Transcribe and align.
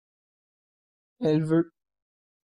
elle 1.19 1.43
veut. 1.43 1.71